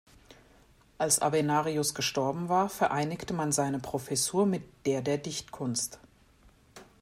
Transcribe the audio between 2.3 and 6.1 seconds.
war, vereinigte man seine Professur mit der der Dichtkunst.